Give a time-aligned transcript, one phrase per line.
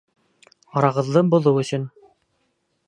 [0.81, 1.89] Арағыҙҙы боҙоу өсөн.